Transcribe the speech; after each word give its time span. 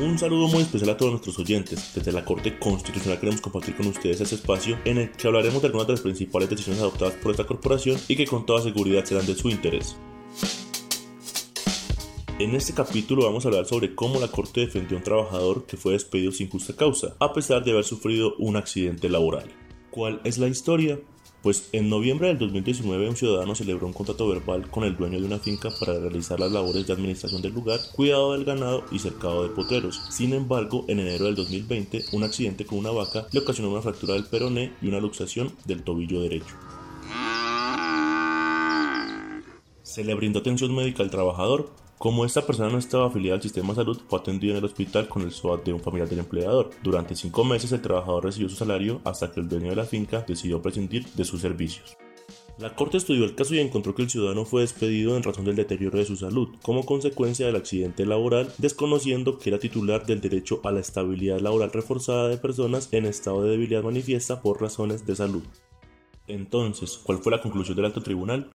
Un 0.00 0.18
saludo 0.18 0.48
muy 0.48 0.62
especial 0.62 0.88
a 0.88 0.96
todos 0.96 1.12
nuestros 1.12 1.38
oyentes. 1.38 1.92
Desde 1.94 2.10
la 2.10 2.24
Corte 2.24 2.58
Constitucional 2.58 3.20
queremos 3.20 3.42
compartir 3.42 3.76
con 3.76 3.86
ustedes 3.86 4.22
este 4.22 4.36
espacio 4.36 4.78
en 4.86 4.96
el 4.96 5.12
que 5.12 5.26
hablaremos 5.26 5.60
de 5.60 5.66
algunas 5.66 5.88
de 5.88 5.92
las 5.92 6.00
principales 6.00 6.48
decisiones 6.48 6.80
adoptadas 6.80 7.16
por 7.16 7.32
esta 7.32 7.46
corporación 7.46 7.98
y 8.08 8.16
que 8.16 8.24
con 8.24 8.46
toda 8.46 8.62
seguridad 8.62 9.04
serán 9.04 9.26
de 9.26 9.34
su 9.34 9.50
interés. 9.50 9.98
En 12.38 12.54
este 12.54 12.72
capítulo 12.72 13.26
vamos 13.26 13.44
a 13.44 13.48
hablar 13.48 13.66
sobre 13.66 13.94
cómo 13.94 14.18
la 14.18 14.28
Corte 14.28 14.60
defendió 14.60 14.96
a 14.96 15.00
un 15.00 15.04
trabajador 15.04 15.66
que 15.66 15.76
fue 15.76 15.92
despedido 15.92 16.32
sin 16.32 16.48
justa 16.48 16.74
causa, 16.74 17.14
a 17.18 17.34
pesar 17.34 17.62
de 17.62 17.72
haber 17.72 17.84
sufrido 17.84 18.34
un 18.38 18.56
accidente 18.56 19.10
laboral. 19.10 19.50
¿Cuál 19.90 20.22
es 20.24 20.38
la 20.38 20.48
historia? 20.48 20.98
Pues 21.42 21.70
en 21.72 21.88
noviembre 21.88 22.28
del 22.28 22.38
2019 22.38 23.08
un 23.08 23.16
ciudadano 23.16 23.54
celebró 23.54 23.86
un 23.86 23.94
contrato 23.94 24.28
verbal 24.28 24.70
con 24.70 24.84
el 24.84 24.94
dueño 24.94 25.18
de 25.18 25.26
una 25.26 25.38
finca 25.38 25.70
para 25.80 25.98
realizar 25.98 26.38
las 26.38 26.52
labores 26.52 26.86
de 26.86 26.92
administración 26.92 27.40
del 27.40 27.54
lugar, 27.54 27.80
cuidado 27.92 28.34
del 28.34 28.44
ganado 28.44 28.84
y 28.92 28.98
cercado 28.98 29.44
de 29.44 29.48
poteros. 29.48 30.02
Sin 30.10 30.34
embargo, 30.34 30.84
en 30.88 31.00
enero 31.00 31.24
del 31.24 31.36
2020, 31.36 32.04
un 32.12 32.24
accidente 32.24 32.66
con 32.66 32.78
una 32.78 32.90
vaca 32.90 33.26
le 33.32 33.40
ocasionó 33.40 33.70
una 33.70 33.80
fractura 33.80 34.14
del 34.14 34.26
peroné 34.26 34.74
y 34.82 34.88
una 34.88 35.00
luxación 35.00 35.50
del 35.64 35.82
tobillo 35.82 36.20
derecho. 36.20 36.54
Se 39.82 40.04
le 40.04 40.14
brindó 40.14 40.40
atención 40.40 40.74
médica 40.74 41.02
al 41.02 41.10
trabajador, 41.10 41.70
como 42.00 42.24
esta 42.24 42.46
persona 42.46 42.70
no 42.70 42.78
estaba 42.78 43.08
afiliada 43.08 43.36
al 43.36 43.42
sistema 43.42 43.74
de 43.74 43.74
salud, 43.74 44.00
fue 44.08 44.18
atendido 44.18 44.52
en 44.52 44.58
el 44.60 44.64
hospital 44.64 45.06
con 45.06 45.20
el 45.20 45.32
SOAT 45.32 45.66
de 45.66 45.74
un 45.74 45.80
familiar 45.80 46.08
del 46.08 46.20
empleador. 46.20 46.70
Durante 46.82 47.14
cinco 47.14 47.44
meses 47.44 47.72
el 47.72 47.82
trabajador 47.82 48.24
recibió 48.24 48.48
su 48.48 48.56
salario 48.56 49.02
hasta 49.04 49.30
que 49.30 49.40
el 49.40 49.50
dueño 49.50 49.68
de 49.68 49.76
la 49.76 49.84
finca 49.84 50.24
decidió 50.26 50.62
prescindir 50.62 51.04
de 51.12 51.24
sus 51.26 51.42
servicios. 51.42 51.98
La 52.56 52.74
Corte 52.74 52.96
estudió 52.96 53.26
el 53.26 53.34
caso 53.34 53.54
y 53.54 53.58
encontró 53.58 53.94
que 53.94 54.00
el 54.00 54.08
ciudadano 54.08 54.46
fue 54.46 54.62
despedido 54.62 55.14
en 55.14 55.22
razón 55.22 55.44
del 55.44 55.56
deterioro 55.56 55.98
de 55.98 56.06
su 56.06 56.16
salud, 56.16 56.48
como 56.62 56.86
consecuencia 56.86 57.44
del 57.44 57.56
accidente 57.56 58.06
laboral, 58.06 58.50
desconociendo 58.56 59.38
que 59.38 59.50
era 59.50 59.58
titular 59.58 60.06
del 60.06 60.22
derecho 60.22 60.62
a 60.64 60.72
la 60.72 60.80
estabilidad 60.80 61.40
laboral 61.40 61.70
reforzada 61.70 62.28
de 62.28 62.38
personas 62.38 62.88
en 62.92 63.04
estado 63.04 63.42
de 63.42 63.50
debilidad 63.50 63.82
manifiesta 63.82 64.40
por 64.40 64.58
razones 64.58 65.04
de 65.04 65.16
salud. 65.16 65.42
Entonces, 66.26 66.98
¿cuál 67.04 67.18
fue 67.18 67.32
la 67.32 67.42
conclusión 67.42 67.76
del 67.76 67.84
alto 67.84 68.02
tribunal? 68.02 68.50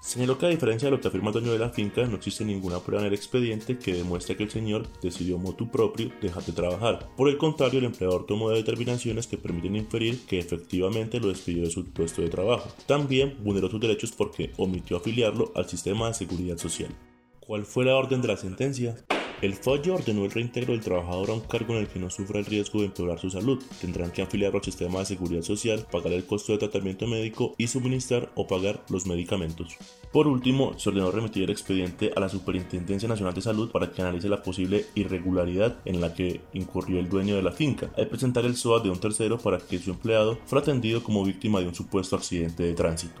Señaló 0.00 0.38
que 0.38 0.46
a 0.46 0.50
diferencia 0.50 0.86
de 0.86 0.92
lo 0.92 1.00
que 1.00 1.08
afirma 1.08 1.28
el 1.28 1.32
dueño 1.32 1.52
de 1.52 1.58
la 1.58 1.70
finca, 1.70 2.04
no 2.06 2.16
existe 2.16 2.44
ninguna 2.44 2.78
prueba 2.78 3.02
en 3.02 3.08
el 3.08 3.14
expediente 3.14 3.78
que 3.78 3.94
demuestre 3.94 4.36
que 4.36 4.44
el 4.44 4.50
señor 4.50 4.86
decidió 5.02 5.36
motu 5.38 5.68
propio 5.68 6.12
dejar 6.20 6.44
de 6.44 6.52
trabajar. 6.52 7.08
Por 7.16 7.28
el 7.28 7.38
contrario, 7.38 7.80
el 7.80 7.86
empleador 7.86 8.24
tomó 8.24 8.50
determinaciones 8.50 9.26
que 9.26 9.38
permiten 9.38 9.74
inferir 9.74 10.20
que 10.26 10.38
efectivamente 10.38 11.18
lo 11.18 11.28
despidió 11.28 11.64
de 11.64 11.70
su 11.70 11.86
puesto 11.86 12.22
de 12.22 12.28
trabajo. 12.28 12.70
También 12.86 13.36
vulneró 13.42 13.68
sus 13.68 13.80
derechos 13.80 14.12
porque 14.12 14.52
omitió 14.58 14.96
afiliarlo 14.96 15.50
al 15.56 15.68
sistema 15.68 16.08
de 16.08 16.14
seguridad 16.14 16.58
social. 16.58 16.94
¿Cuál 17.40 17.64
fue 17.64 17.84
la 17.84 17.96
orden 17.96 18.22
de 18.22 18.28
la 18.28 18.36
sentencia? 18.36 18.96
El 19.42 19.54
fallo 19.54 19.96
ordenó 19.96 20.24
el 20.24 20.30
reintegro 20.30 20.72
del 20.72 20.82
trabajador 20.82 21.28
a 21.28 21.34
un 21.34 21.40
cargo 21.40 21.74
en 21.74 21.80
el 21.80 21.88
que 21.88 21.98
no 21.98 22.08
sufra 22.08 22.38
el 22.38 22.46
riesgo 22.46 22.80
de 22.80 22.86
empeorar 22.86 23.18
su 23.18 23.28
salud. 23.28 23.62
Tendrán 23.82 24.10
que 24.10 24.22
afiliarlo 24.22 24.58
al 24.58 24.64
sistema 24.64 25.00
de 25.00 25.04
seguridad 25.04 25.42
social, 25.42 25.86
pagar 25.92 26.14
el 26.14 26.24
costo 26.24 26.52
de 26.52 26.58
tratamiento 26.58 27.06
médico 27.06 27.54
y 27.58 27.66
suministrar 27.66 28.32
o 28.34 28.46
pagar 28.46 28.82
los 28.88 29.06
medicamentos. 29.06 29.76
Por 30.10 30.26
último, 30.26 30.78
se 30.78 30.88
ordenó 30.88 31.10
remitir 31.10 31.42
el 31.42 31.50
expediente 31.50 32.12
a 32.16 32.20
la 32.20 32.30
Superintendencia 32.30 33.10
Nacional 33.10 33.34
de 33.34 33.42
Salud 33.42 33.70
para 33.70 33.92
que 33.92 34.00
analice 34.00 34.30
la 34.30 34.42
posible 34.42 34.86
irregularidad 34.94 35.76
en 35.84 36.00
la 36.00 36.14
que 36.14 36.40
incurrió 36.54 36.98
el 36.98 37.10
dueño 37.10 37.36
de 37.36 37.42
la 37.42 37.52
finca, 37.52 37.90
al 37.98 38.08
presentar 38.08 38.46
el 38.46 38.56
SOA 38.56 38.80
de 38.80 38.90
un 38.90 39.00
tercero 39.00 39.36
para 39.36 39.58
que 39.58 39.78
su 39.78 39.90
empleado 39.90 40.38
fuera 40.46 40.62
atendido 40.62 41.02
como 41.02 41.24
víctima 41.24 41.60
de 41.60 41.68
un 41.68 41.74
supuesto 41.74 42.16
accidente 42.16 42.62
de 42.62 42.72
tránsito. 42.72 43.20